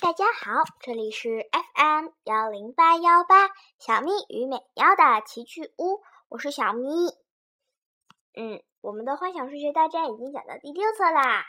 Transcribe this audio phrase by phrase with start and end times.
[0.00, 6.88] 大家好，这里是 FM 幺零八幺八小咪与美妙的奇趣屋，我是小咪。
[8.34, 11.46] 嗯，我们的幻想数学大战已经讲到第六册啦。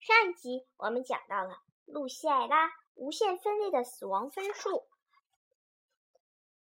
[0.00, 4.86] 上一集我们讲到了露西艾拉无限分裂的死亡分数，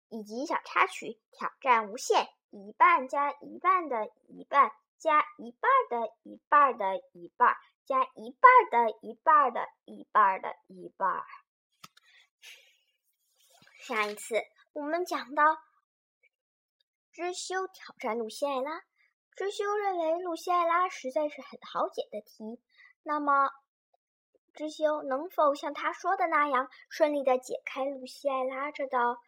[0.09, 7.55] 以及小插曲挑战无限一半加一半的一半加一半的一半的一半。
[7.91, 11.25] 加一半的一半的一半的一半。
[13.79, 14.35] 上一次
[14.71, 15.57] 我们讲到
[17.11, 18.81] 知修挑战露西艾拉，
[19.35, 22.61] 知修认为露西艾拉实在是很好解的题。
[23.03, 23.49] 那么，
[24.53, 29.21] 知修能否像他说的那样顺利的解开露西艾拉这道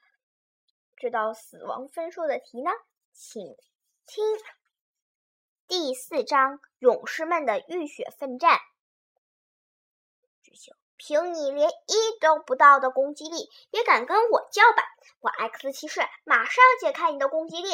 [0.95, 2.71] 这道死亡分数的题呢？
[3.12, 3.43] 请
[4.05, 4.23] 听。
[5.67, 8.59] 第四章：勇士们的浴血奋战。
[10.44, 14.85] 智秀，凭你连一都不到的攻击力，也敢跟我叫板？
[15.21, 17.70] 我 X 骑士马上解开你的攻击力。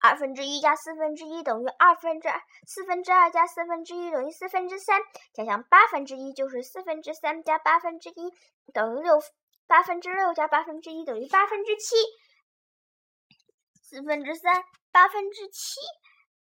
[0.00, 5.00] 二分之一加四分之一等于二分之二，四分之二加四分之一等于四分之三，
[5.32, 8.32] 加上八分之一就是四分之三加八分之一
[8.72, 9.18] 等于六，
[9.66, 11.96] 八分之六加八分之一等于八分之七，
[13.82, 15.80] 四分之三八分之七。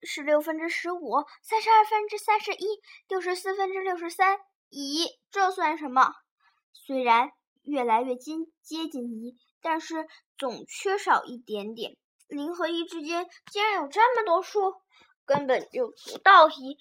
[0.06, 4.40] 十六分之十五，三十二分之三十一，六十四分之六十三。
[4.70, 6.14] 咦，这算什么？
[6.74, 7.32] 虽然
[7.64, 11.96] 越来越近接近一，但是总缺少一点点。
[12.28, 14.76] 零和一之间竟然有这么多数，
[15.26, 16.78] 根本就不到一。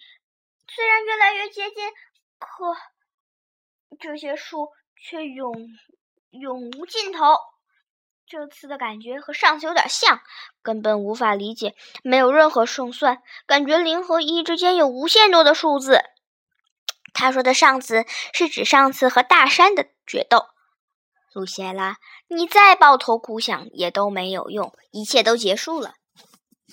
[0.68, 1.90] 虽然越来越接近，
[2.38, 2.74] 可
[4.00, 5.52] 这些数却永
[6.30, 7.36] 永无尽头。
[8.33, 10.22] 这次的感觉和上次有点像，
[10.62, 16.00] 根本无法理解，没有任何胜算，感觉零和一之间有无限多的数字。
[17.12, 20.47] 他说的上次是指上次和大山的决斗。
[21.34, 25.92] 露西拉，你再抱头苦想也都没有用，一切都结束了。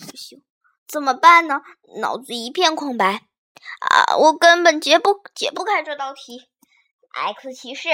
[0.09, 0.41] 不行，
[0.88, 1.62] 怎么办呢？
[2.00, 3.23] 脑子一片空白
[3.81, 4.16] 啊！
[4.16, 6.50] 我根本解不解不开这道题。
[7.12, 7.89] X 骑士，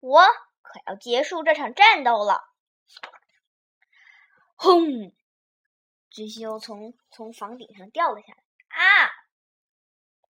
[0.00, 0.20] 我
[0.62, 2.40] 可要结束这场战斗了。
[4.64, 5.12] 轰！
[6.08, 8.42] 知修从从房顶上掉了下来。
[8.68, 9.08] 啊！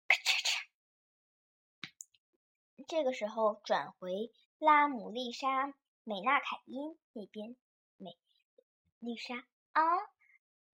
[0.08, 0.66] 咔嚓嚓！
[2.88, 7.56] 这个时候转回拉姆、丽莎、美娜、凯因那边。
[7.98, 8.18] 美
[8.98, 9.36] 丽莎
[9.74, 9.84] 啊，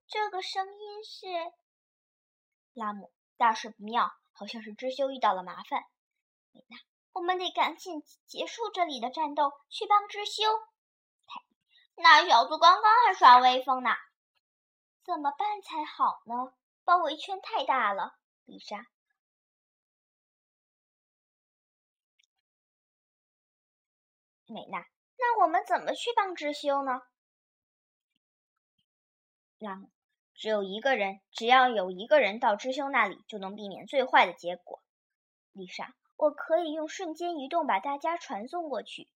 [0.08, 1.28] 这个声音是
[2.74, 3.12] 拉姆。
[3.36, 5.84] 大事不妙，好像是知修遇到了麻烦。
[6.54, 6.78] 美娜，
[7.12, 10.44] 我们得赶紧结束这里的战斗，去帮知修。
[12.02, 13.90] 那小子刚刚还耍威风呢，
[15.04, 16.54] 怎么办才好呢？
[16.86, 18.16] 包围圈太大了，
[18.46, 18.88] 丽莎。
[24.46, 24.80] 美娜，
[25.18, 27.02] 那我们怎么去帮知修呢？
[30.34, 34.82] 只有一个人，只要有一个人到知修那里，就能避免最坏的结果。
[35.52, 39.10] 丽莎，我可以用瞬间移动把大家传送过去。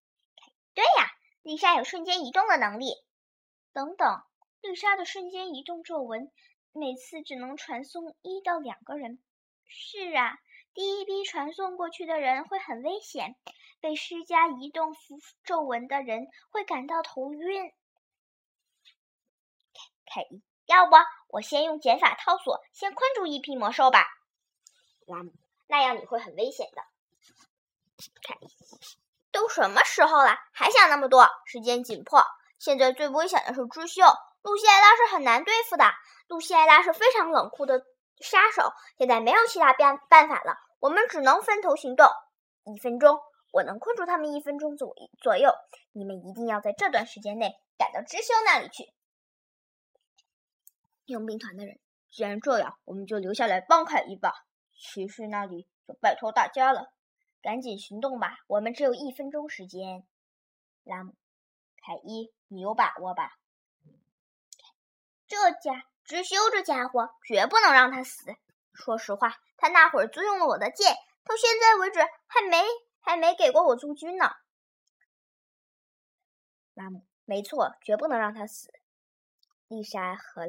[0.73, 1.09] 对呀。
[1.43, 2.93] 丽莎有瞬间移动的能力。
[3.73, 4.23] 等等，
[4.61, 6.31] 丽莎的瞬间移动皱纹
[6.71, 9.21] 每次只能传送一到两个人。
[9.67, 10.39] 是啊，
[10.73, 13.35] 第一批传送过去的人会很危险，
[13.81, 17.73] 被施加移动符皱纹的人会感到头晕。
[20.05, 20.91] 凯伊，要不
[21.27, 24.05] 我先用减法套索先困住一批魔兽吧？
[25.07, 25.33] 拉姆，
[25.67, 26.83] 那样你会很危险的。
[28.21, 29.02] 凯伊。
[29.33, 31.27] 都什么时候了，还想那么多？
[31.45, 32.23] 时间紧迫，
[32.59, 34.03] 现在最危险的是知秀。
[34.43, 35.85] 露西艾拉是很难对付的，
[36.27, 37.81] 露西艾拉是非常冷酷的
[38.19, 38.71] 杀手。
[38.97, 42.07] 现在没有其他办办法了，我们只能分头行动。
[42.65, 43.19] 一分钟，
[43.51, 45.51] 我能困住他们一分钟左左右。
[45.91, 48.93] 你们一定要在这段时间内赶到知修那里去。
[51.05, 51.79] 佣兵团的人，
[52.11, 54.33] 既然这样，我们就留下来帮凯伊吧。
[54.75, 56.93] 骑士那里就拜托大家了。
[57.43, 60.07] 赶紧行动吧，我们只有一分钟时间。
[60.83, 61.13] 拉姆，
[61.75, 63.37] 凯伊，你有把握吧？
[65.27, 68.33] 这家直修这家伙绝不能让他死。
[68.73, 70.95] 说实话，他那会儿租用了我的剑，
[71.25, 72.63] 到现在为止还没
[73.01, 74.31] 还没给过我租金呢。
[76.73, 78.71] 拉姆，没错，绝不能让他死。
[79.67, 80.43] 丽莎和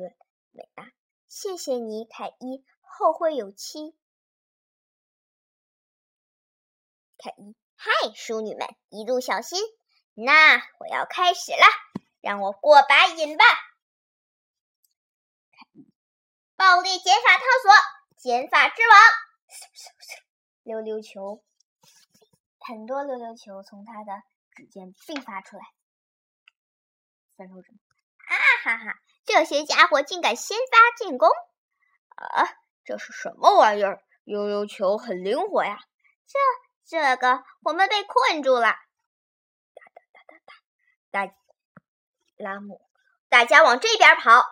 [0.53, 0.93] 美娜，
[1.27, 3.97] 谢谢你，凯伊，后会有期。
[7.25, 9.59] 凯伊，嗨，淑女们，一路小心。
[10.13, 11.65] 那我要开始了，
[12.21, 13.45] 让我过把瘾吧。
[16.55, 17.73] 暴力减法套索，
[18.19, 19.01] 减法之王，
[20.65, 21.43] 溜溜球。
[22.61, 24.23] 很多溜溜球从他的
[24.55, 25.63] 指尖迸发出来。
[27.39, 27.73] 三手指，
[28.19, 28.99] 啊哈哈！
[29.25, 31.31] 这些家伙竟敢先发进攻！
[32.17, 32.45] 啊，
[32.85, 34.05] 这是什么玩意儿？
[34.25, 35.79] 溜溜球很灵活呀！
[36.27, 36.39] 这
[36.87, 38.69] 这个，我们被困住了！
[39.75, 41.27] 哒哒哒哒哒！
[41.27, 41.35] 大
[42.37, 42.87] 拉姆，
[43.31, 44.45] 大家往这边跑！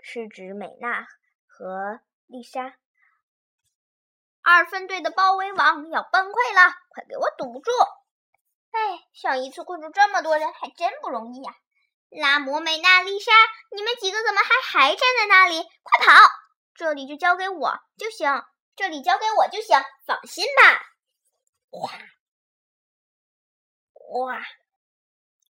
[0.00, 1.06] 是指美娜
[1.46, 2.74] 和丽莎。
[4.42, 7.70] 二分队的包围网要崩溃了，快给我堵住！
[8.70, 11.52] 哎，上一次困住这么多人还真不容易呀！
[12.10, 13.32] 拉姆、美娜、丽莎，
[13.74, 15.62] 你们几个怎么还还站在那里？
[15.82, 16.14] 快跑！
[16.74, 18.44] 这里就交给我就行，
[18.76, 20.80] 这里交给我就行，放心吧。
[21.70, 21.90] 哇
[24.10, 24.40] 哇！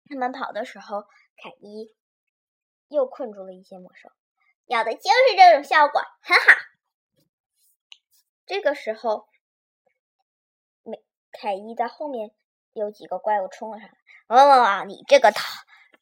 [0.07, 1.03] 他们跑的时候，
[1.38, 1.95] 凯伊
[2.88, 4.09] 又困住了一些魔兽，
[4.65, 6.59] 要的就是这种效果，很好。
[8.47, 9.29] 这个时候，
[10.81, 12.31] 美凯伊的后面
[12.73, 13.95] 有几个怪物冲了上来。
[14.27, 15.39] 哦，你这个捣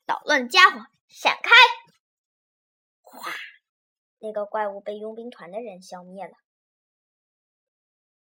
[0.05, 1.51] 捣乱家伙，闪开！
[3.01, 3.31] 哗，
[4.19, 6.33] 那个怪物被佣兵团的人消灭了。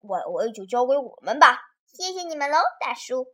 [0.01, 3.33] 我我也就交给我们吧，谢谢你们喽，大叔。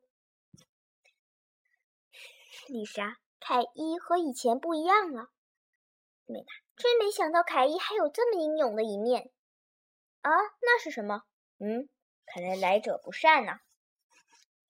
[2.68, 5.30] 丽莎，凯伊和以前不一样了。
[6.26, 6.46] 美娜，
[6.76, 9.30] 真没想到凯伊还有这么英勇的一面。
[10.20, 11.22] 啊，那是什么？
[11.58, 11.88] 嗯，
[12.24, 13.58] 看来来者不善呐。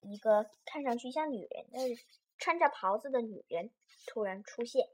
[0.01, 2.01] 一个看上去像女人的、
[2.39, 3.71] 穿着袍子的女人
[4.07, 4.87] 突然出现。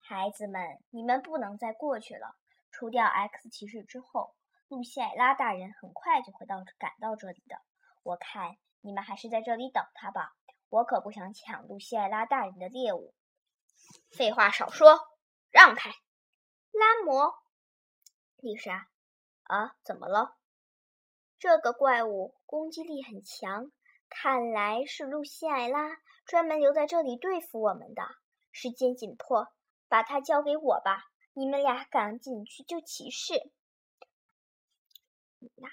[0.00, 2.34] 孩子们，你们不能再过去了。
[2.70, 4.34] 除掉 X 骑士之后，
[4.68, 7.60] 露西艾拉大人很快就会到赶到这里的。
[8.02, 10.34] 我看你们还是在这里等他吧。
[10.68, 13.14] 我可不想抢露西艾拉大人的猎物。
[14.10, 14.98] 废话少说，
[15.50, 15.90] 让开！
[16.70, 17.34] 拉摩，
[18.36, 18.88] 丽莎。
[19.42, 20.36] 啊，怎么了？
[21.38, 23.70] 这个怪物攻击力很强，
[24.08, 28.02] 看来是露西艾拉专门留在这里对付我们的。
[28.50, 29.48] 时间紧迫，
[29.88, 31.04] 把它交给我吧。
[31.34, 33.50] 你们俩赶紧去救骑士。
[35.38, 35.68] 那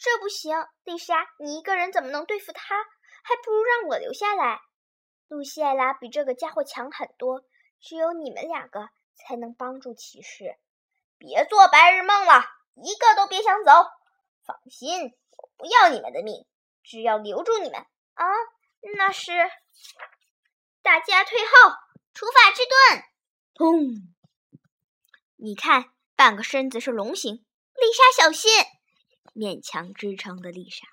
[0.00, 2.74] 这不行，丽莎，你一个人怎么能对付他？
[3.22, 4.62] 还不如让我留下来。
[5.28, 7.44] 露西艾拉比这个家伙强很多，
[7.82, 10.56] 只有你们两个才能帮助骑士。
[11.18, 12.42] 别做白日梦了。
[12.76, 13.72] 一个都别想走！
[14.46, 16.46] 放心，我不要你们的命，
[16.82, 17.78] 只要留住你们。
[18.14, 18.24] 啊，
[18.96, 19.32] 那是
[20.80, 21.52] 大家退后，
[22.14, 23.04] 除法之盾！
[23.54, 24.08] 砰！
[25.36, 27.44] 你看，半个身子是龙形，
[27.74, 28.50] 丽莎小心！
[29.34, 30.86] 勉强支撑的丽莎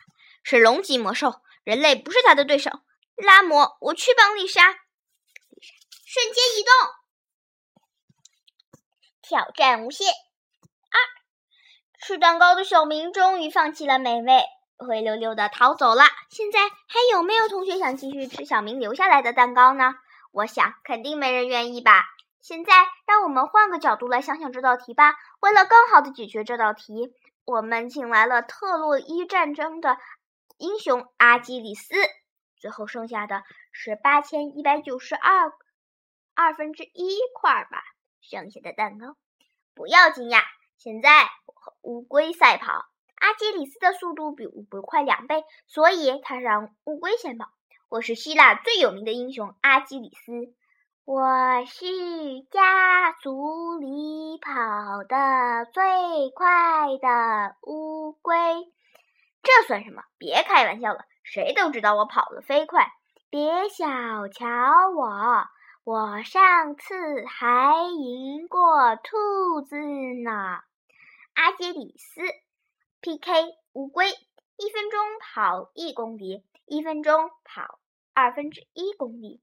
[0.43, 2.71] 是龙级魔兽，人类不是她的对手。
[3.15, 4.61] 拉姆，我去帮丽莎。
[6.05, 6.71] 瞬间移动，
[9.21, 10.99] 挑战无限二。
[11.99, 14.43] 吃蛋糕的小明终于放弃了美味，
[14.77, 16.05] 灰溜溜的逃走了。
[16.29, 19.95] 现在还有没有同学想继续吃小明留下来的蛋糕呢？
[20.31, 22.05] 我想肯定没人愿意吧。
[22.39, 25.15] 现在让我们换个角度来想想这道题吧。
[25.41, 27.13] 为了更好的解决这道题，
[27.47, 29.97] 我们请来了特洛伊战争的
[30.57, 31.95] 英雄阿基里斯。
[32.57, 33.41] 最后剩下的
[33.71, 35.53] 是八千一百九十二
[36.35, 37.81] 二分之一块吧。
[38.19, 39.15] 剩下的蛋糕
[39.73, 40.41] 不要惊讶。
[40.75, 42.85] 现在我和乌龟赛跑，
[43.15, 47.49] 阿基里斯的速度比乌龟快两倍，所以他让乌龟先跑。
[47.87, 50.53] 我是希腊最有名的英雄阿基里斯，
[51.09, 51.23] 我
[51.65, 51.85] 是
[52.51, 58.35] 家族里跑得最快的乌龟。
[59.41, 60.03] 这算什么？
[60.17, 62.91] 别开玩笑了，谁都知道我跑得飞快。
[63.29, 63.85] 别小
[64.27, 64.47] 瞧
[64.97, 65.45] 我。
[65.85, 66.93] 我上次
[67.25, 69.77] 还赢过兔子
[70.25, 70.59] 呢。
[71.35, 72.19] 阿基里斯
[72.99, 74.09] PK 乌龟，
[74.57, 77.79] 一分钟跑一公里，一分钟跑
[78.13, 79.39] 二分之一公里，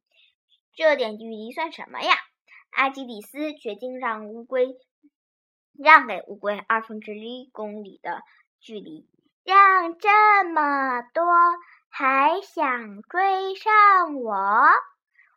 [0.74, 2.14] 这点距离算什么呀？
[2.70, 4.76] 阿基里斯决定让乌龟
[5.72, 8.22] 让给乌龟二分之一公里的
[8.60, 9.08] 距离，
[9.44, 11.24] 让这么多
[11.88, 14.34] 还想追上我？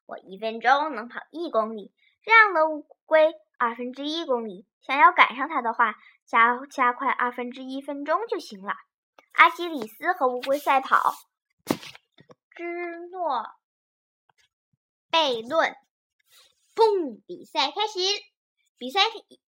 [0.08, 1.92] 我一分钟能跑一公里，
[2.24, 4.66] 让了乌龟二分之一公里。
[4.82, 8.74] 想要赶上它的话，加加快二分之一分钟就行了。
[9.34, 11.14] 阿基里斯和乌龟赛跑，
[12.56, 13.52] 芝诺
[15.18, 15.76] 悖论。
[16.76, 17.22] 砰！
[17.26, 18.00] 比赛开始，
[18.78, 19.00] 比赛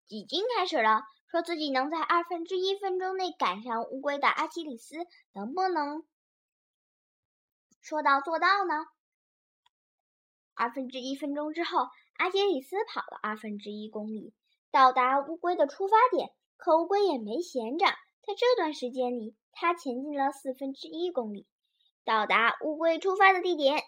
[0.06, 1.02] 已经开始了。
[1.30, 4.96] 说自己能在二分之一分钟内赶上乌龟的阿基里斯，
[5.34, 6.06] 能不能
[7.82, 8.86] 说到做到呢？
[10.54, 14.32] 二分之一分钟之后，阿基里斯跑了二分之一公里，
[14.70, 16.30] 到达乌龟的出发点。
[16.56, 17.84] 可乌龟也没闲着，
[18.22, 21.46] 在这段时间里，他前进了四分之一公里。
[22.06, 23.82] 到达乌龟出发的地点。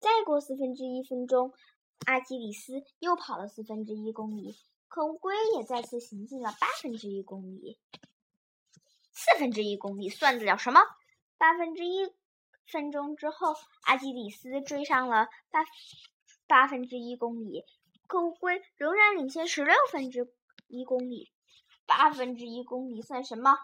[0.00, 1.52] 再过四分之一分钟，
[2.06, 4.56] 阿基里斯又跑了四分之一公里，
[4.88, 7.78] 可乌龟也再次行进了八分之一公里。
[9.12, 10.80] 四分之一公里算得了什么？
[11.36, 12.10] 八分之一
[12.66, 15.66] 分钟之后，阿基里斯追上了八
[16.46, 17.66] 八分之一公里，
[18.06, 20.32] 可乌龟仍然领先十六分之
[20.66, 21.30] 一公里。
[21.84, 23.58] 八分之一公里算什么？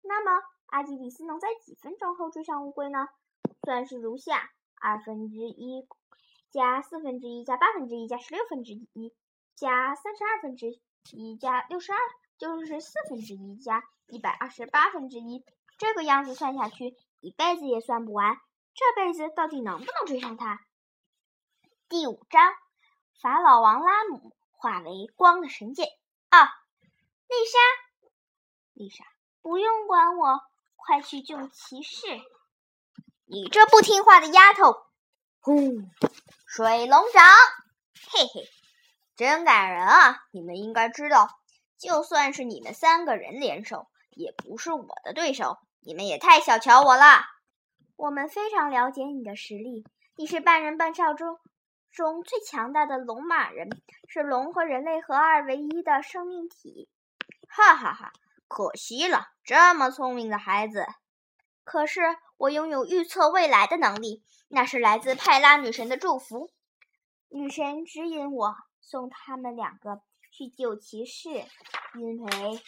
[0.00, 3.08] 那么阿基里斯能在几分钟后追上乌龟呢？
[3.62, 4.50] 算式如下：
[4.80, 5.86] 二分之一
[6.50, 9.14] 加四分之一加八分之一加十六分之一
[9.54, 10.80] 加三十二分之
[11.12, 11.98] 一加六十二，
[12.38, 15.44] 就是四分之一加一百二十八分之一。
[15.78, 18.36] 这个样子算下去，一辈子也算不完。
[18.74, 20.60] 这辈子到底能不能追上他？
[21.88, 22.52] 第五章：
[23.20, 25.88] 法老王拉姆化为光的神剑。
[26.28, 26.44] 啊，
[27.28, 27.58] 丽莎，
[28.74, 29.04] 丽莎。
[29.42, 30.40] 不用管我，
[30.76, 32.06] 快去救骑士！
[33.32, 34.74] 你这不听话的丫头！
[35.38, 35.54] 呼，
[36.48, 37.24] 水龙掌，
[38.10, 38.48] 嘿嘿，
[39.14, 40.18] 真感人啊！
[40.32, 41.30] 你们应该知道，
[41.78, 45.58] 就算是你们三个人联手，也不是我的对手。
[45.78, 47.22] 你们也太小瞧我了。
[47.94, 51.38] 我们非常了解你的实力，你是半人半兽中
[51.92, 53.68] 中最强大的龙马人，
[54.08, 56.88] 是龙和人类合二为一的生命体。
[57.48, 58.12] 哈哈哈。
[58.48, 60.84] 可惜了，这么聪明的孩子。
[61.62, 62.00] 可是
[62.40, 66.50] 我拥有预测未来的能力，那是来自派拉女神的祝福。
[67.28, 70.00] 女神指引我送他们两个
[70.32, 71.28] 去救骑士，
[71.98, 72.62] 因为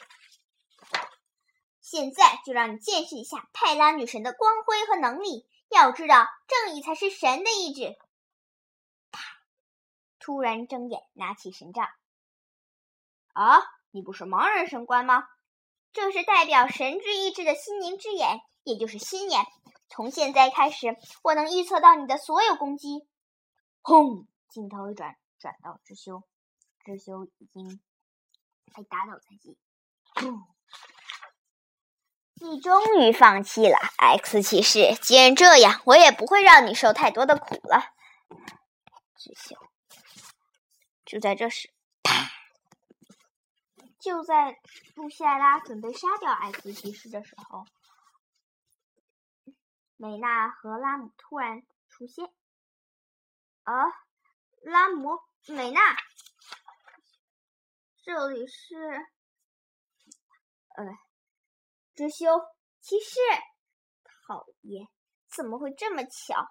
[1.81, 5.49] 现在就让你见识一下派拉女神的光辉和能力。
[5.71, 7.97] 要知道，正义才是神的意志。
[9.11, 9.21] 啪！
[10.19, 11.89] 突然睁眼，拿起神杖。
[13.33, 13.59] 啊，
[13.91, 15.25] 你不是盲人神官吗？
[15.95, 19.47] 这是代表神之意志的心灵之眼，也就是心眼。
[19.95, 23.07] 从现在开始，我能预测到你的所有攻击。
[23.83, 24.27] 轰！
[24.49, 26.23] 镜头一转，转到知修，
[26.83, 27.79] 知修已经
[28.75, 29.59] 被打倒在地。
[32.37, 34.95] 你终于放弃了，X 骑士。
[34.95, 37.93] 既然这样，我也不会让你受太多的苦了。
[39.19, 39.55] 知修，
[41.05, 41.71] 就在这时。
[44.01, 44.59] 就在
[44.95, 47.65] 露西艾拉准备杀掉艾斯骑士的时候，
[50.03, 52.29] 美娜和拉姆突然出现。
[53.63, 53.85] 啊，
[54.63, 55.81] 拉姆，美娜，
[58.03, 58.75] 这里是……
[60.71, 60.85] 呃，
[61.95, 62.27] 知修
[62.81, 63.21] 骑士，
[64.27, 64.89] 讨厌，
[65.29, 66.51] 怎么会这么巧？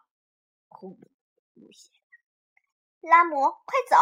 [3.01, 3.97] 拉姆，快走！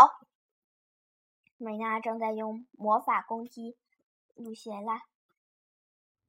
[1.58, 3.76] 美娜正在用魔法攻击
[4.36, 5.02] 露西拉，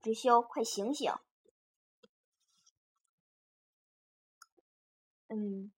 [0.01, 1.13] 直修，快醒醒！
[5.33, 5.71] 嗯，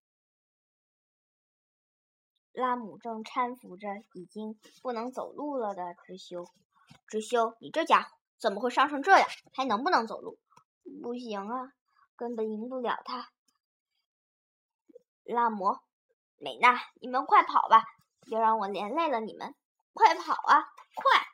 [2.52, 6.46] 拉姆正搀扶着已经不能走路了的直修。
[7.06, 9.28] 直修，你这家伙怎么会伤成这样？
[9.54, 10.38] 还能不能走路？
[11.02, 11.74] 不行啊，
[12.16, 13.30] 根本赢不了他。
[15.24, 15.78] 拉姆，
[16.38, 17.84] 美娜，你们快跑吧！
[18.22, 19.54] 别让我连累了你们！
[19.92, 21.26] 快跑啊，快！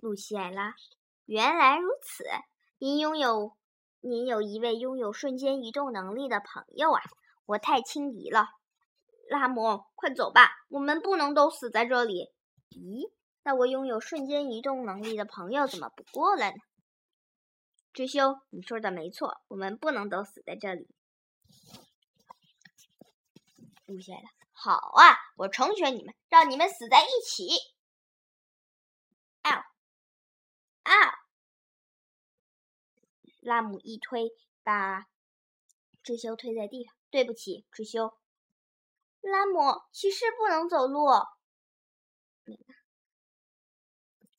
[0.00, 0.74] 露西艾拉，
[1.26, 2.24] 原来如此，
[2.78, 3.56] 您拥有，
[4.04, 7.00] 您有一位拥有瞬间移动能力的朋友啊！
[7.46, 8.48] 我太轻敌了。
[9.28, 12.32] 拉姆，快走吧，我们不能都死在这里。
[12.70, 13.12] 咦，
[13.44, 16.56] 那我拥有瞬间移动能力的朋友怎么不过来呢？
[17.92, 20.88] 知修，你说的没错，我们不能都死在这里。
[23.86, 27.50] 露西艾拉，好啊，我成全你们，让你们死在一起。
[29.42, 29.64] 啊
[30.82, 31.21] 啊！
[33.42, 34.30] 拉姆一推，
[34.62, 35.06] 把
[36.02, 36.94] 知修推在地上。
[37.10, 38.16] 对不起，知修。
[39.20, 41.06] 拉姆，骑士不能走路。
[42.44, 42.74] 美娜，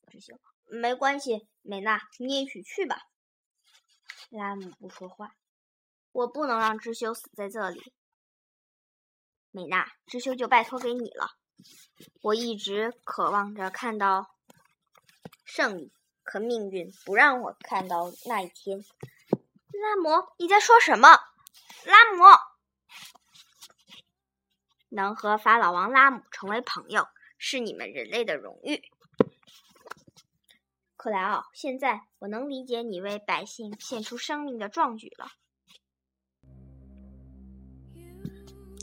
[0.10, 3.03] 知修，没关系，美娜，你一起去吧。
[4.29, 5.36] 拉姆不说话。
[6.12, 7.93] 我不能让知修死在这里。
[9.51, 11.38] 美娜，知修就拜托给你了。
[12.22, 14.36] 我一直渴望着看到
[15.45, 18.79] 胜利，可命运不让我看到那一天。
[18.79, 21.09] 拉姆，你在说什么？
[21.85, 22.23] 拉姆，
[24.89, 28.81] 能和法老王拉姆成为朋友，是你们人类的荣誉。
[30.95, 35.27] 克莱奥，现在我能理解你为百姓献出生命的壮举了。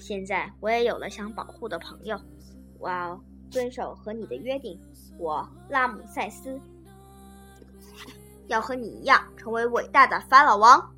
[0.02, 2.20] 现在我也有了想保护的朋友，
[2.78, 4.78] 我要遵守和你的约定。
[5.18, 6.60] 我拉姆塞斯，
[8.50, 10.92] 要和你一样成为伟大的法老王。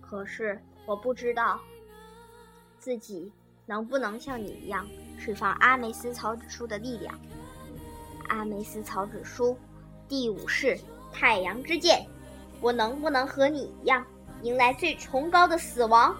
[0.00, 1.60] 可是我不知道
[2.80, 3.30] 自己
[3.66, 4.84] 能不能像你一样
[5.16, 7.16] 释放阿梅斯草纸书的力量。
[8.28, 9.56] 阿梅斯草纸书
[10.08, 10.76] 第五式
[11.12, 12.04] 太阳之剑，
[12.60, 14.04] 我能不能和你一样
[14.42, 16.16] 迎来最崇高的死亡？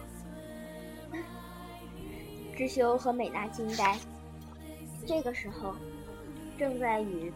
[2.56, 3.98] 知修和美娜惊呆。
[5.04, 5.74] 这个时候，
[6.62, 7.32] 正在与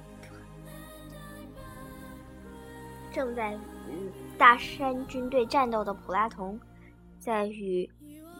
[3.13, 3.59] 正在与。
[4.39, 6.61] 大山军队战斗的普拉童，
[7.19, 7.91] 在与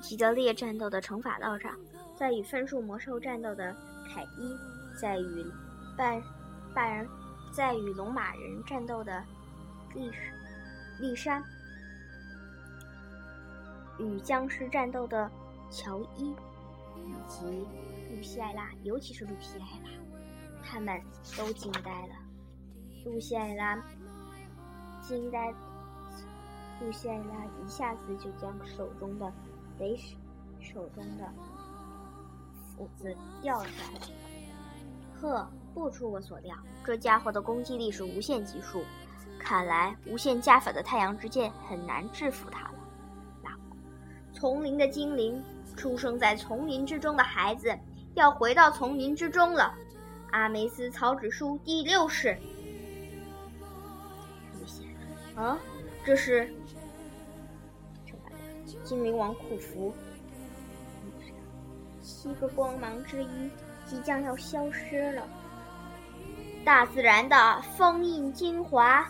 [0.01, 1.77] 吉德烈战斗的惩罚道长，
[2.15, 3.75] 在与分数魔兽战斗的
[4.09, 4.57] 凯伊，
[5.01, 5.45] 在与
[5.97, 6.23] 半
[6.73, 7.09] 半人，
[7.51, 9.25] 在与龙马人战斗的
[9.93, 10.09] 丽
[11.01, 11.43] 丽莎，
[13.99, 15.29] 与僵尸战斗的
[15.69, 16.31] 乔伊，
[16.97, 17.67] 以及
[18.15, 19.91] 露西艾拉，尤其是露西艾拉，
[20.67, 21.01] 他们
[21.37, 22.15] 都惊呆了。
[23.05, 23.77] 露西艾拉
[25.01, 25.55] 惊呆。
[26.81, 29.33] 路西艾拉一下子就将手中的
[29.79, 29.97] 雷
[30.61, 31.33] 手中的
[32.77, 34.01] 斧子掉下来。
[35.19, 36.55] 呵，不出我所料，
[36.85, 38.85] 这家伙的攻击力是无限级数，
[39.39, 42.75] 看来无限加法的太阳之剑很难制服他了。
[43.43, 43.51] 那
[44.35, 45.43] 丛林的精灵，
[45.77, 47.75] 出生在丛林之中的孩子，
[48.15, 49.75] 要回到丛林之中了。
[50.31, 52.37] 阿梅斯草纸书第六式。
[55.35, 55.59] 啊，
[56.05, 56.53] 这是。
[58.83, 59.93] 精灵王库福，
[62.01, 63.51] 七个光芒之一
[63.85, 65.27] 即将要消失了。
[66.65, 69.05] 大自然的封印精华。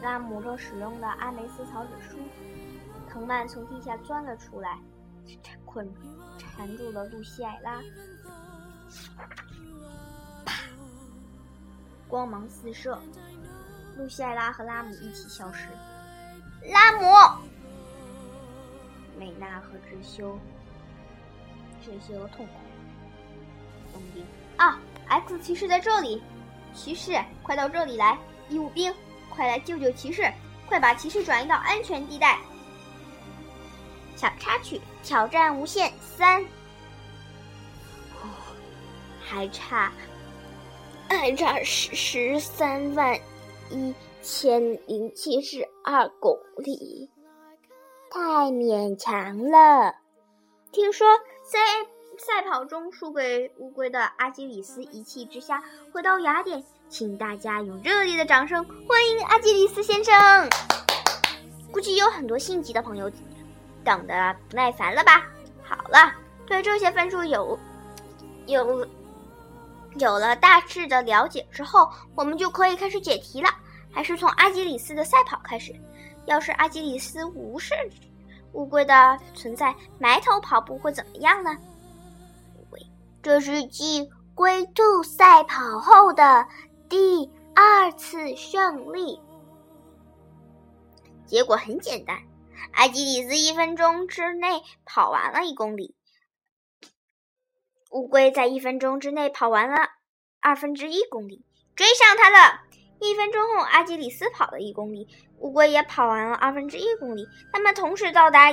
[0.00, 2.18] 拉姆正使用的阿梅斯草纸书，
[3.10, 4.78] 藤蔓从地下钻了出来，
[5.64, 5.88] 捆
[6.38, 7.82] 缠住了露西艾拉。
[10.44, 10.54] 啪！
[12.08, 12.98] 光芒四射。
[13.96, 15.66] 露西艾拉和拉姆一起消失。
[16.70, 17.02] 拉姆、
[19.18, 20.38] 美娜和智修，
[21.84, 22.52] 智修痛苦。
[23.92, 24.24] 冬兵
[24.56, 26.22] 啊，X 骑士在这里！
[26.74, 28.16] 骑士，快到这里来！
[28.48, 28.94] 义务兵，
[29.30, 30.32] 快来救救骑士！
[30.66, 32.38] 快把骑士转移到安全地带！
[34.18, 36.44] 小插曲：挑战无限三，
[39.20, 39.92] 还差，
[41.08, 43.16] 还差十十三万。
[43.70, 47.08] 一千零七十二公里，
[48.10, 49.94] 太勉强了。
[50.72, 51.06] 听说
[51.44, 51.60] 在
[52.16, 60.12] 赛跑中输给乌龟的阿基里斯一气之下回到雅典，请大家用热烈的掌声欢迎阿基里斯先生。
[61.70, 63.08] 估计有很多心急的朋友
[63.84, 65.24] 等得不耐烦了吧？
[65.62, 66.12] 好了，
[66.46, 67.58] 对这些分数有
[68.46, 68.86] 有。
[69.98, 73.48] 有了大致的了解之后，我们就可以开始解题了。
[73.90, 75.74] 还是从阿基里斯的赛跑开始。
[76.26, 77.74] 要是阿基里斯无视
[78.52, 81.56] 乌龟的存在，埋头跑步会怎么样呢？
[83.22, 86.46] 这是继龟兔赛跑后的
[86.88, 89.20] 第二次胜利。
[91.26, 92.16] 结果很简单，
[92.72, 95.94] 阿基里斯一分钟之内跑完了一公里。
[97.90, 99.76] 乌龟在一分钟之内跑完了
[100.40, 101.44] 二分之一公里，
[101.74, 102.60] 追上他了。
[103.00, 105.06] 一分钟后，阿基里斯跑了一公里，
[105.38, 107.26] 乌龟也跑完了二分之一公里。
[107.52, 108.52] 他们同时到达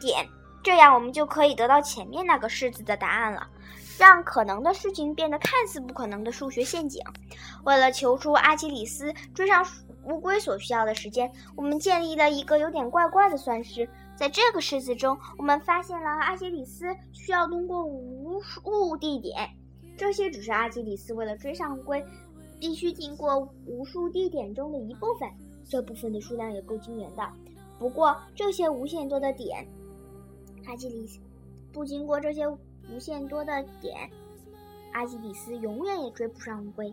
[0.00, 0.28] 点，
[0.62, 3.48] 这样我们就可以得到前面那个式子的答案了，
[3.98, 7.00] 让可能的事情变得看似不可能的数学陷阱。
[7.64, 9.64] 为了求出阿基里斯追上
[10.04, 13.88] 乌龟所需要的时间，我们建立了一个有点怪怪的算式。
[14.16, 19.48] 在这个式子中，我们发现了阿基里斯需要通过无数地点，
[19.96, 22.04] 这些只是阿基里斯为了追上乌龟
[22.58, 25.28] 必须经过无数地点中的一部分。
[25.68, 27.22] 这部分的数量也够惊人的。
[27.78, 29.66] 不过，这些无限多的点，
[30.66, 31.18] 阿基里斯
[31.72, 34.10] 不经过这些无限多的点，
[34.92, 36.92] 阿基里斯永远也追不上乌龟，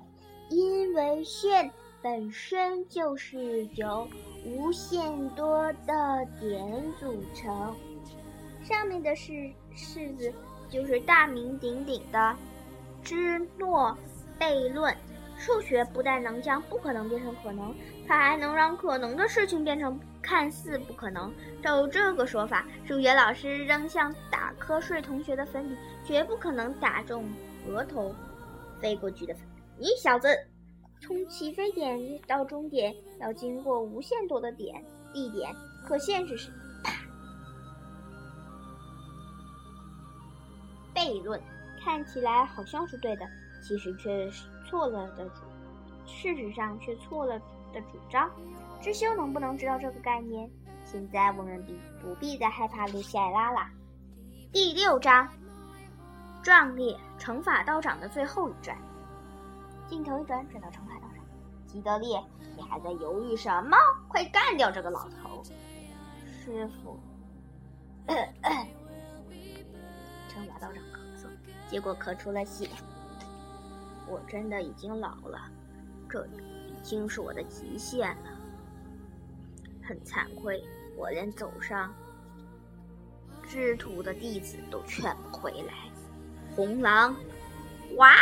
[0.50, 1.70] 因为线
[2.02, 4.08] 本身就是由。
[4.46, 7.76] 无限多的点组成，
[8.64, 10.34] 上面的式式子
[10.70, 12.34] 就是大名鼎鼎的
[13.04, 13.98] 芝诺
[14.40, 14.96] 悖论。
[15.36, 17.76] 数学不但能将不可能变成可能，
[18.08, 21.34] 它还能让可能的事情变成看似不可能。
[21.62, 27.26] 照这个说法，数学老师扔向打瞌睡同学的粉笔，绝不可能打中
[27.68, 28.16] 额头
[28.80, 29.44] 飞过去的粉。
[29.78, 30.30] 你小子！
[31.00, 34.84] 从起飞点到终点要经过无限多的点
[35.14, 35.56] 地点，
[35.86, 36.52] 可现实是，
[40.94, 41.42] 悖论，
[41.80, 43.26] 看起来好像是对的，
[43.64, 45.42] 其实却是错了的主，
[46.06, 47.40] 事实上却错了
[47.74, 48.30] 的主张。
[48.82, 50.50] 知修能不能知道这个概念？
[50.84, 53.60] 现在我们必不必再害怕露西艾拉了。
[54.52, 55.28] 第六章，
[56.42, 58.78] 壮烈惩罚道长的最后一战。
[59.88, 61.26] 镜头一转，转到惩罚道长。
[61.66, 62.16] 吉德利，
[62.56, 63.76] 你还在犹豫什么？
[64.08, 65.44] 快干掉这个老头！
[66.26, 66.98] 师傅，
[68.08, 68.16] 惩
[70.48, 71.28] 罚道长咳嗽，
[71.70, 72.70] 结果咳出了血。
[74.08, 75.52] 我真的已经老了，
[76.10, 78.30] 这已经是我的极限了。
[79.84, 80.64] 很惭愧，
[80.96, 81.94] 我连走上
[83.44, 85.74] 制途的弟子都劝不回来。
[86.56, 87.14] 红狼，
[87.98, 88.16] 哇！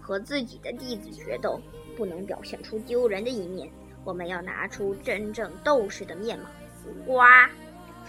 [0.00, 1.60] 和自己的弟子决斗，
[1.96, 3.70] 不能表现出丢人的一面。
[4.04, 6.46] 我们要拿出真正斗士的面貌。
[7.14, 7.48] 哇！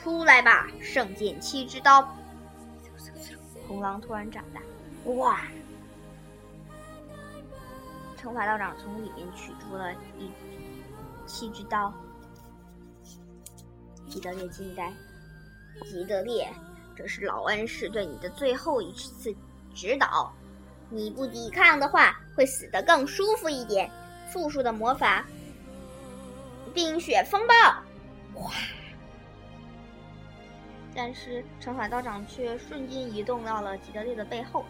[0.01, 2.15] 出来吧，圣剑七之刀！
[3.67, 4.62] 红狼突然长大。
[5.12, 5.41] 哇！
[8.17, 10.32] 惩罚道长从里面取出了一
[11.25, 11.93] 七之刀。
[14.08, 14.93] 吉德烈惊呆。
[15.86, 16.47] 吉德烈，
[16.95, 19.36] 这是老恩师对你的最后一次
[19.73, 20.34] 指导。
[20.91, 23.89] 你不抵抗的话，会死得更舒服一点。
[24.30, 25.25] 复数的魔法，
[26.73, 27.54] 冰雪风暴，
[28.41, 28.51] 哇！
[30.93, 34.63] 但是惩罚道长却瞬间移动到了吉德烈的背后。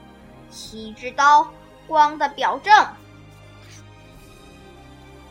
[0.49, 1.51] 七之刀，
[1.88, 2.73] 光的表证。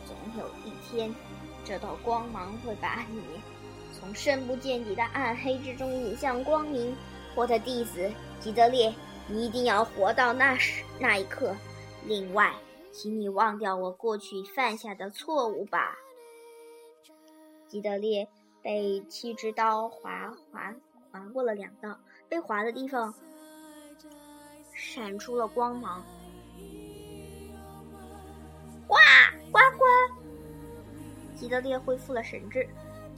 [0.05, 1.13] 总有一天，
[1.63, 3.21] 这道光芒会把你
[3.97, 6.95] 从深不见底的暗黑之中引向光明。
[7.35, 8.93] 我的弟子吉德烈。
[9.35, 11.55] 一定要活到那时那一刻。
[12.05, 12.53] 另外，
[12.91, 15.95] 请你忘掉我过去犯下的错误吧。
[17.67, 18.27] 吉德烈
[18.61, 20.73] 被七支刀划划
[21.11, 23.13] 划过了两道，被划的地方
[24.73, 26.03] 闪出了光芒。
[28.87, 28.97] 呱
[29.51, 29.85] 呱呱！
[31.35, 32.67] 吉德烈恢复了神智。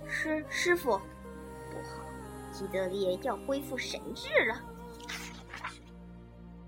[0.08, 0.92] 师师傅，
[1.72, 2.04] 不好，
[2.52, 4.62] 吉德烈要恢复神智了。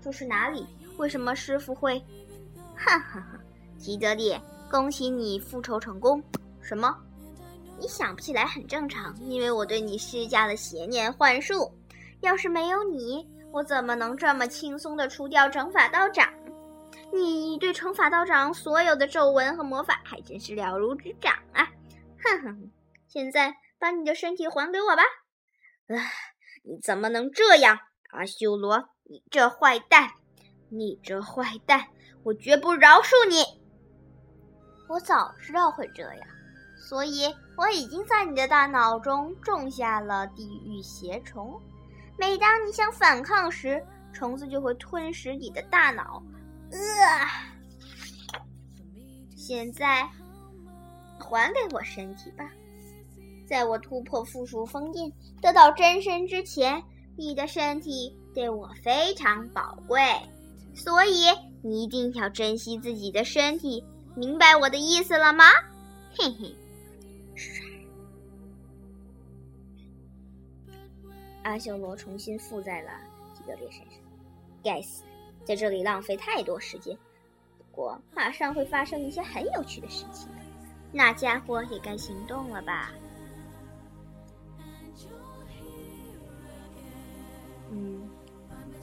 [0.06, 0.64] 这是哪里？
[0.98, 1.98] 为什么师傅会？
[2.76, 3.40] 哈哈哈！
[3.76, 4.40] 吉德烈，
[4.70, 6.22] 恭喜你复仇成功。
[6.62, 6.96] 什么？
[7.76, 11.68] 你想不起来很正常，因为我对你施加了邪念幻术。
[12.20, 16.32] 要是没有你，我怎么能这么轻松的除掉惩罚道长？
[17.12, 21.68] 你对惩罚道长所有的皱纹和魔法还真是了如指掌啊！
[22.22, 22.70] 哼哼，
[23.08, 25.02] 现在把你的身体还给我吧。
[25.88, 25.98] 啊！
[26.62, 27.76] 你怎么能这样？
[28.10, 30.10] 阿修罗，你这坏蛋！
[30.68, 31.86] 你这坏蛋！
[32.24, 33.60] 我绝不饶恕你！
[34.88, 36.28] 我早知道会这样，
[36.76, 41.60] 所以我已经在你的大脑中种下了地狱邪虫。
[42.18, 43.80] 每当你想反抗时，
[44.12, 46.20] 虫子就会吞噬你的大脑。
[46.72, 46.78] 呃，
[49.36, 50.08] 现在
[51.20, 52.50] 还给我身体吧！
[53.46, 56.82] 在我突破附属封印，得到真身之前。
[57.16, 60.00] 你的身体对我非常宝贵，
[60.74, 61.24] 所以
[61.62, 63.82] 你一定要珍惜自己的身体，
[64.14, 65.44] 明白我的意思了吗？
[66.14, 66.54] 嘿嘿，
[71.42, 72.90] 阿修罗重新附在了
[73.34, 73.98] 基德烈身上。
[74.62, 75.02] 该死，
[75.44, 76.96] 在这里浪费太多时间。
[77.58, 80.28] 不过马上会发生一些很有趣的事情，
[80.92, 82.92] 那家伙也该行动了吧？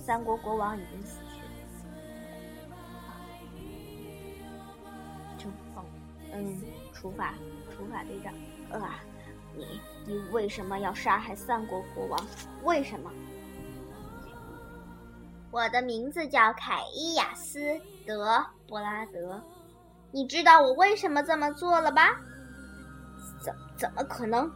[0.06, 1.48] 三国国王已经死去了。
[5.40, 5.82] 惩罚，
[6.34, 6.62] 嗯，
[6.92, 7.34] 除法，
[7.72, 8.34] 除法队长。
[8.82, 9.00] 啊，
[9.56, 12.28] 你你为什么要杀害三国国王？
[12.64, 13.10] 为什么？
[15.52, 17.60] 我的名字叫凯伊亚斯·
[18.06, 18.38] 德·
[18.68, 19.42] 布拉德。
[20.12, 22.20] 你知道我为什么这么做了吧？
[23.42, 24.52] 怎怎么可能？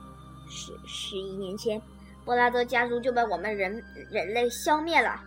[0.49, 1.81] 十十一年前。
[2.25, 3.81] 布拉德家族就被我们人
[4.11, 5.17] 人类消灭了。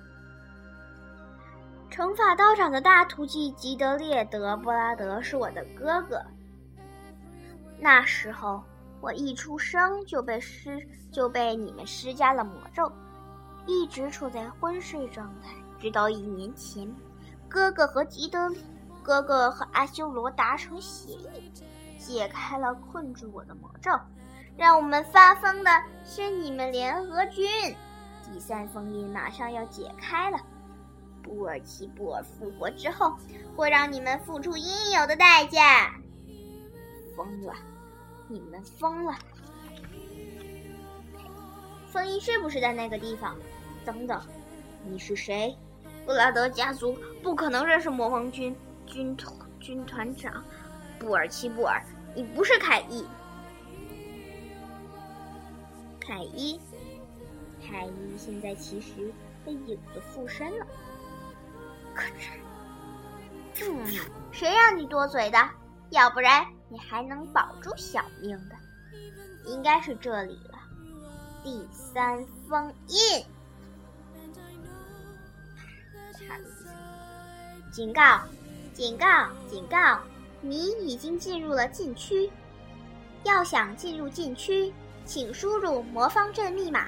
[2.01, 6.19] 惩罚道长的大徒弟吉德烈德·布拉德是我的哥哥。
[7.79, 8.65] 那时候
[9.03, 10.81] 我一出生就被施
[11.13, 12.91] 就被你们施加了魔咒，
[13.67, 16.91] 一直处在昏睡状态，直到一年前，
[17.51, 18.51] 哥哥和吉德
[19.03, 21.53] 哥哥和阿修罗达成协议，
[21.99, 23.91] 解开了困住我的魔咒。
[24.57, 25.71] 让我们发疯的
[26.03, 27.47] 是你们联合军，
[28.25, 30.39] 第三封印马上要解开了。
[31.22, 33.16] 布尔奇布尔复活之后，
[33.56, 35.94] 会让你们付出应有的代价。
[37.16, 37.54] 疯了，
[38.28, 39.14] 你们疯了！
[41.87, 43.37] 封印是不是在那个地方？
[43.85, 44.20] 等等，
[44.85, 45.56] 你是谁？
[46.06, 48.56] 布拉德家族不可能认识魔王军
[48.87, 50.42] 军团军团长
[50.98, 51.83] 布尔奇布尔。
[52.14, 53.06] 你不是凯伊。
[56.00, 56.59] 凯伊，
[57.61, 59.12] 凯伊现在其实
[59.44, 60.66] 被影子附身了。
[62.01, 63.87] 可是，嗯，
[64.33, 65.39] 谁让你多嘴的？
[65.91, 68.55] 要不然你还能保住小命的？
[69.45, 70.59] 应该是这里了。
[71.45, 73.25] 第三封印。
[77.71, 78.21] 警告！
[78.73, 79.29] 警告！
[79.49, 80.01] 警告！
[80.41, 82.31] 你已经进入了禁区。
[83.25, 84.73] 要想进入禁区，
[85.05, 86.87] 请输入魔方阵密码。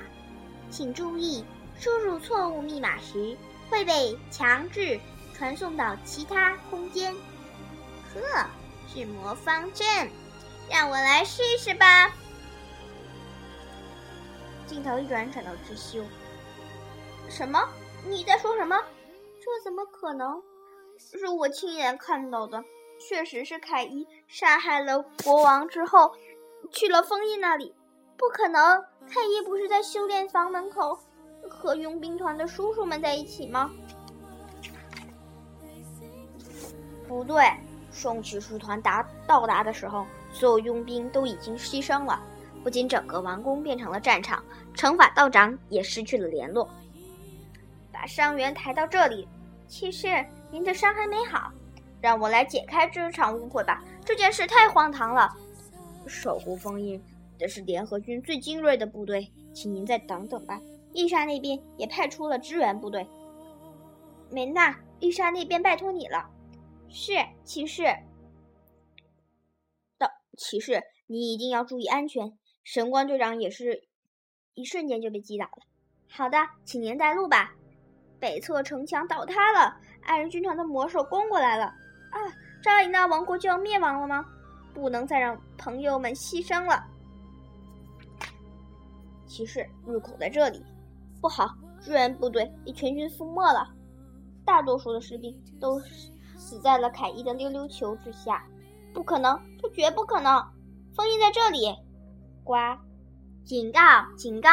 [0.70, 1.44] 请注意，
[1.79, 3.37] 输入错误密码时
[3.72, 5.00] 会被强制
[5.32, 7.14] 传送到其他空间。
[8.12, 8.46] 呵，
[8.87, 9.87] 是魔方阵，
[10.70, 12.12] 让我来试试吧。
[14.66, 16.04] 镜头一转，转到智修。
[17.30, 17.66] 什么？
[18.06, 18.78] 你在说什么？
[19.40, 20.42] 这怎么可能？
[20.98, 22.62] 是我亲眼看到的，
[23.00, 26.14] 确实是凯伊杀害了国王之后，
[26.70, 27.74] 去了封印那里。
[28.18, 30.98] 不可能，凯伊不是在修炼房门口
[31.48, 33.70] 和佣兵团的叔叔们在一起吗？
[37.07, 37.44] 不对，
[37.92, 42.22] 圣骑士团达到达的时候，所有佣兵都已经牺牲了。
[42.62, 44.42] 不仅整个王宫变成了战场，
[44.74, 46.68] 惩罚道长也失去了联络。
[47.92, 49.28] 把伤员抬到这里，
[49.66, 50.24] 骑士。
[50.50, 51.50] 您的伤还没好，
[52.00, 53.83] 让我来解开这场误会吧。
[54.05, 55.35] 这件事太荒唐了。
[56.07, 57.02] 守护封印
[57.38, 60.61] 的是联合军最精锐的部队，请您再等等吧。
[60.92, 63.07] 伊莎那边也派出了支援部队。
[64.31, 66.28] 梅娜，伊莎那边拜托你了。
[66.88, 67.12] 是
[67.44, 67.85] 骑士。
[69.98, 72.38] 的骑士，你一定要注意安全。
[72.64, 73.88] 神官队长也是
[74.55, 75.62] 一瞬间就被击倒了。
[76.09, 77.52] 好的，请您带路吧。
[78.20, 79.76] 北侧城墙倒塌了。
[80.02, 81.66] 爱人军团的魔兽攻过来了！
[81.66, 82.18] 啊，
[82.62, 84.24] 扎里纳王国就要灭亡了吗？
[84.74, 86.85] 不能再让朋友们牺牲了。
[89.26, 90.64] 骑士入口在这里，
[91.22, 93.70] 不好，支援部队已全军覆没了，
[94.44, 95.78] 大多数的士兵都
[96.37, 98.44] 死在了凯伊的溜溜球之下。
[98.92, 100.44] 不可能，这绝不可能！
[100.96, 101.72] 封印在这里。
[102.42, 102.56] 呱！
[103.44, 103.80] 警告！
[104.16, 104.50] 警告！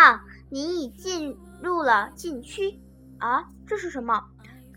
[0.49, 2.79] 你已进入了禁区。
[3.17, 4.23] 啊，这是什么？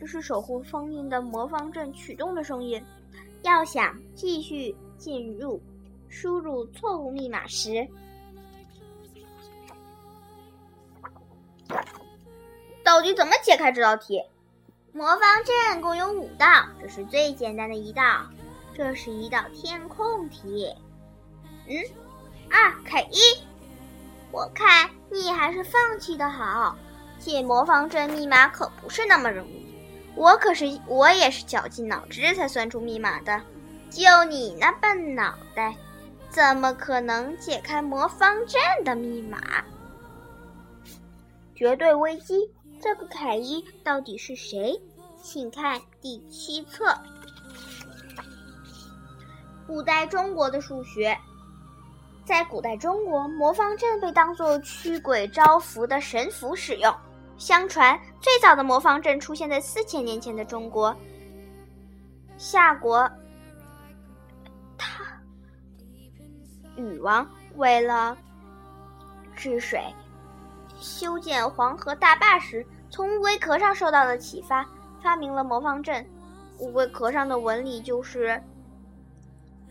[0.01, 2.83] 这是守护封印的魔方阵启动的声音。
[3.43, 5.61] 要想继续进入，
[6.09, 7.87] 输入错误密码时，
[12.93, 14.23] 到底怎么解开这道题？
[14.93, 18.27] 魔方阵共有五道，这是最简单的一道。
[18.75, 20.77] 这是一道填空题。
[21.67, 21.75] 嗯，
[22.51, 23.19] 二开一，
[24.31, 26.77] 我看你还是放弃的好。
[27.19, 29.75] 解魔方阵密码可不是那么容易。
[30.15, 33.41] 我可是我也是绞尽脑汁才算出密码的，
[33.89, 35.75] 就你那笨脑袋，
[36.29, 39.39] 怎么可能解开魔方阵的密码？
[41.55, 42.51] 绝对危机，
[42.83, 44.77] 这个凯伊到底是谁？
[45.23, 46.93] 请看第七册。
[49.69, 51.17] 古代中国的数学，
[52.25, 56.93] 在古代中国，魔方阵被当作驱鬼招福的神符使用。
[57.39, 60.95] 相传，最早的魔方阵出现在四千年前的中国。
[62.37, 63.09] 夏国，
[64.77, 65.05] 他
[66.77, 68.19] 禹王为了
[69.37, 69.81] 治水、
[70.83, 74.69] 修建黄河大坝时，从乌龟壳上受到了启发，
[75.01, 76.05] 发明了魔方阵。
[76.59, 78.43] 乌龟壳上的纹理就是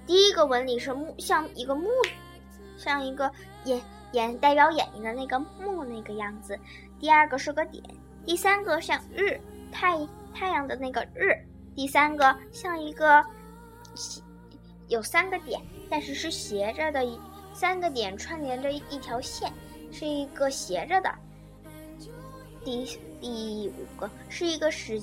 [0.08, 1.88] 第一个纹理是木，像一个木，
[2.78, 3.32] 像一个
[3.66, 3.82] 眼
[4.14, 6.58] 眼代表眼睛的那个木那个样子。
[7.00, 7.84] 第二个是个点，
[8.26, 9.40] 第三个像日
[9.72, 9.98] 太
[10.34, 11.36] 太阳的那个日，
[11.76, 13.24] 第三个像一个
[14.88, 17.06] 有三个点，但是是斜着的，
[17.54, 19.52] 三个点串联着一条线，
[19.92, 21.14] 是一个斜着的。
[22.64, 22.86] 第
[23.20, 25.02] 第五个是一个十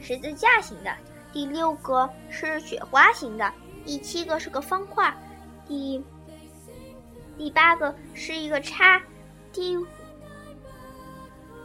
[0.00, 0.94] 十字架形的，
[1.32, 3.52] 第六个是雪花形的，
[3.84, 5.14] 第七个是个方块，
[5.66, 6.02] 第
[7.36, 9.00] 第八个是一个叉，
[9.52, 9.76] 第。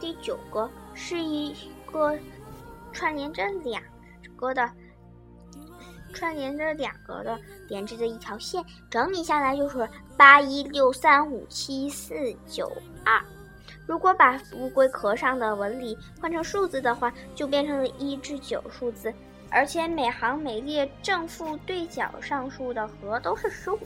[0.00, 1.54] 第九个是一
[1.86, 2.18] 个
[2.92, 3.80] 串联着两
[4.34, 4.68] 个的，
[6.12, 12.14] 串联着两个的连着的一条线，整理下来就是八一六三五七四
[12.46, 12.70] 九
[13.04, 13.20] 二。
[13.86, 19.12] 如果把乌龟壳上的纹理换成数字的话，就变成了一至九数字，
[19.50, 23.78] 而且每行每列正负对角上数的和都是十五。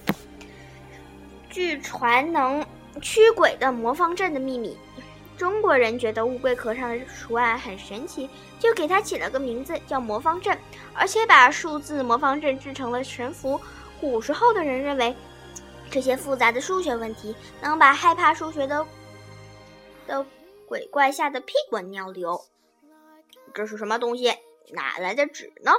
[1.49, 2.65] 据传能
[3.01, 4.77] 驱鬼的魔方阵的秘密。
[5.37, 10.59] 中国人觉得乌龟壳上的图案很神奇，就给它起了个名字叫魔方阵，
[10.95, 13.61] 而且把数字魔方阵制成了神符。
[14.01, 15.15] 古时候的人认为，
[15.91, 18.87] 这些复杂的数学问题能把害怕数学的
[20.07, 20.25] 的
[20.67, 22.41] 鬼怪吓得屁滚尿流。
[23.55, 24.35] 这是什么东西？
[24.73, 25.73] 哪来的纸呢？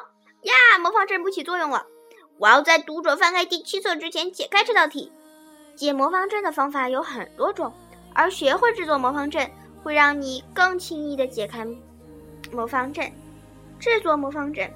[0.43, 1.85] 呀，魔方阵不起作用了！
[2.37, 5.11] 我要在读者翻开第七册之前解开这道题。
[5.75, 7.73] 解魔方阵的方法有很多种。
[8.17, 9.47] 而学会制作魔方阵，
[9.83, 11.63] 会让你更轻易地解开
[12.51, 13.11] 魔方阵。
[13.79, 14.67] 制作魔方阵，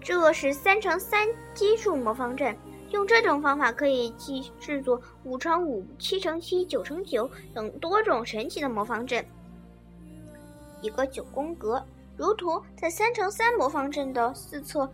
[0.00, 2.54] 这是三乘三基数魔方阵。
[2.90, 9.24] 用这种方法可以既制作五乘五、七乘七、九乘九等多种神奇的魔方阵。
[10.80, 11.80] 一个九宫格，
[12.16, 14.90] 如图，在三乘三魔方阵的四侧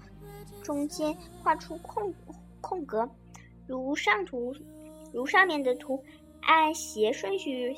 [0.63, 2.13] 中间画出空
[2.61, 3.09] 空格，
[3.67, 4.55] 如上图，
[5.15, 6.05] 如上面的图。
[6.43, 7.77] 按斜顺序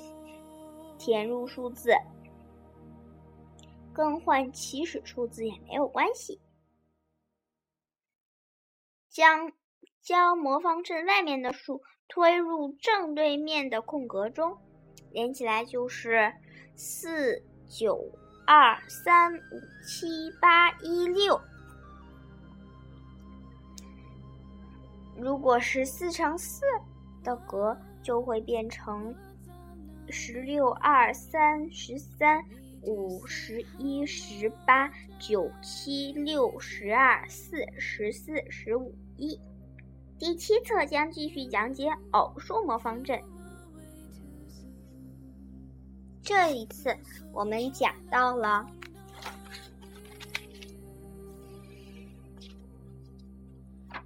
[0.99, 1.93] 填入数字，
[3.93, 6.41] 更换起始数字也没有关系。
[9.09, 9.53] 将
[10.01, 14.57] 将魔方阵外面的数推入正对面的空格中，
[15.11, 16.33] 连起来就是
[16.75, 18.01] 四九
[18.47, 21.39] 二三五七八一六。
[25.19, 26.65] 如果是四乘四
[27.23, 27.77] 的格。
[28.03, 29.15] 就会变成
[30.09, 32.45] 十六、二、三、十三、
[32.83, 39.41] 五、十一、十八、九、七、六、十二、四、十四、十五、一。
[40.19, 43.21] 第七册将继续讲解偶数魔方阵。
[46.23, 46.97] 这一次
[47.33, 48.65] 我们讲到了，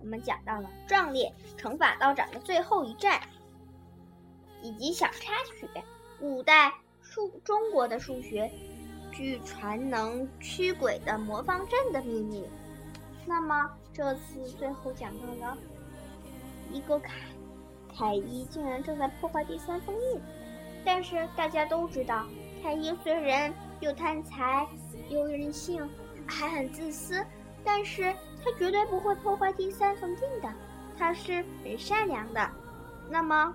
[0.00, 3.20] 我们讲到了壮烈乘法道长的最后一战。
[4.62, 5.68] 以及小插曲，
[6.18, 8.50] 古代数中国的数学，
[9.12, 12.44] 据传能驱鬼的魔方阵的秘密。
[13.26, 15.58] 那么这次最后讲到了
[16.72, 17.12] 一个凯
[17.96, 20.20] 凯伊竟然正在破坏第三封印，
[20.84, 22.26] 但是大家都知道，
[22.62, 24.66] 凯伊虽然又贪财
[25.10, 25.88] 又任性，
[26.26, 27.24] 还很自私，
[27.64, 28.14] 但是
[28.44, 30.52] 他绝对不会破坏第三封印的，
[30.98, 32.50] 他是很善良的。
[33.10, 33.54] 那么。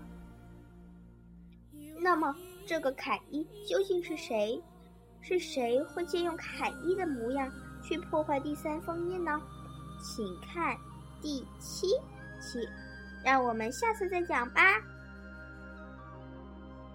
[2.01, 2.35] 那么，
[2.65, 4.61] 这个凯伊究竟是谁？
[5.21, 7.47] 是谁会借用凯伊的模样
[7.83, 9.39] 去破坏第三封印呢？
[10.03, 10.75] 请看
[11.21, 11.85] 第七
[12.41, 12.67] 期，
[13.23, 14.61] 让我们下次再讲吧。